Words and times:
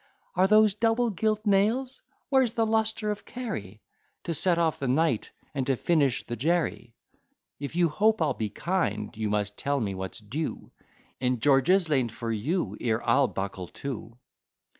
Are 0.33 0.47
those 0.47 0.73
double 0.73 1.11
gilt 1.11 1.45
nails? 1.45 2.01
Where's 2.29 2.53
the 2.53 2.65
lustre 2.65 3.11
of 3.11 3.23
Kerry, 3.23 3.83
To 4.23 4.33
set 4.33 4.57
off 4.57 4.79
the 4.79 4.87
Knight, 4.87 5.29
and 5.53 5.67
to 5.67 5.75
finish 5.75 6.25
the 6.25 6.35
Jerry? 6.35 6.95
If 7.59 7.75
you 7.75 7.87
hope 7.87 8.19
I'll 8.19 8.33
be 8.33 8.49
kind, 8.49 9.15
you 9.15 9.29
must 9.29 9.59
tell 9.59 9.79
me 9.79 9.93
what's 9.93 10.17
due 10.17 10.71
In 11.19 11.39
George's 11.39 11.87
lane 11.87 12.09
for 12.09 12.31
you, 12.31 12.75
ere 12.81 13.07
I'll 13.07 13.27
buckle 13.27 13.67
to. 13.85 14.17